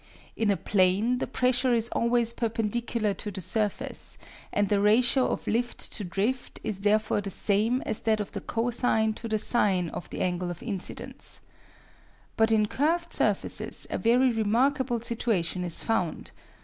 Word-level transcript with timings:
In 0.35 0.49
a 0.49 0.57
plane 0.57 1.19
the 1.19 1.27
pressure 1.27 1.75
is 1.75 1.87
always 1.89 2.33
perpendicular 2.33 3.13
to 3.13 3.29
the 3.29 3.39
surface, 3.39 4.17
and 4.51 4.67
the 4.67 4.79
ratio 4.79 5.27
of 5.27 5.45
lift 5.45 5.77
to 5.91 6.03
drift 6.03 6.59
is 6.63 6.79
therefore 6.79 7.21
the 7.21 7.29
same 7.29 7.83
as 7.85 7.99
that 7.99 8.19
of 8.19 8.31
the 8.31 8.41
cosine 8.41 9.13
to 9.13 9.27
the 9.27 9.37
sine 9.37 9.89
of 9.89 10.09
the 10.09 10.21
angle 10.21 10.49
of 10.49 10.63
incidence. 10.63 11.41
But 12.35 12.51
in 12.51 12.65
curved 12.65 13.13
surfaces 13.13 13.85
a 13.91 13.99
very 13.99 14.31
remarkable 14.31 15.01
situation 15.01 15.63
is 15.63 15.83
found. 15.83 16.31